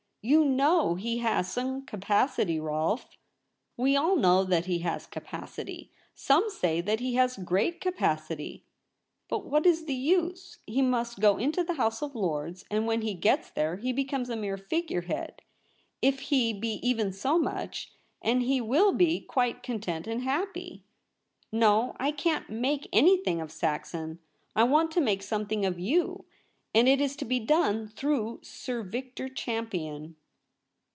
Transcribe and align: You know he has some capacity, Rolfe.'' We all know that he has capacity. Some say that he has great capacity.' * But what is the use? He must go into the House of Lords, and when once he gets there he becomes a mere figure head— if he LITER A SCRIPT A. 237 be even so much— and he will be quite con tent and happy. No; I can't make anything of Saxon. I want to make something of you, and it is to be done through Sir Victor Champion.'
You 0.23 0.45
know 0.45 0.93
he 0.93 1.17
has 1.17 1.51
some 1.51 1.83
capacity, 1.83 2.59
Rolfe.'' 2.59 3.17
We 3.75 3.95
all 3.97 4.15
know 4.15 4.43
that 4.43 4.67
he 4.67 4.77
has 4.79 5.07
capacity. 5.07 5.89
Some 6.13 6.47
say 6.51 6.79
that 6.79 6.99
he 6.99 7.15
has 7.15 7.37
great 7.37 7.81
capacity.' 7.81 8.63
* 8.97 9.27
But 9.29 9.45
what 9.47 9.65
is 9.65 9.85
the 9.85 9.95
use? 9.95 10.59
He 10.67 10.83
must 10.83 11.21
go 11.21 11.37
into 11.39 11.63
the 11.63 11.73
House 11.73 12.03
of 12.03 12.13
Lords, 12.13 12.65
and 12.69 12.85
when 12.85 12.99
once 12.99 13.05
he 13.05 13.15
gets 13.15 13.49
there 13.49 13.77
he 13.77 13.91
becomes 13.91 14.29
a 14.29 14.35
mere 14.35 14.57
figure 14.57 15.01
head— 15.01 15.41
if 16.03 16.19
he 16.19 16.53
LITER 16.53 16.57
A 16.57 16.59
SCRIPT 16.59 16.67
A. 16.67 16.81
237 16.81 16.81
be 16.81 16.89
even 16.89 17.13
so 17.13 17.39
much— 17.51 17.91
and 18.21 18.43
he 18.43 18.61
will 18.61 18.91
be 18.91 19.21
quite 19.21 19.63
con 19.63 19.79
tent 19.79 20.05
and 20.05 20.21
happy. 20.21 20.83
No; 21.51 21.95
I 21.99 22.11
can't 22.11 22.47
make 22.47 22.87
anything 22.93 23.41
of 23.41 23.51
Saxon. 23.51 24.19
I 24.55 24.65
want 24.65 24.91
to 24.91 25.01
make 25.01 25.23
something 25.23 25.65
of 25.65 25.79
you, 25.79 26.25
and 26.73 26.87
it 26.87 27.01
is 27.01 27.17
to 27.17 27.25
be 27.25 27.37
done 27.37 27.85
through 27.85 28.39
Sir 28.43 28.81
Victor 28.81 29.27
Champion.' 29.27 30.15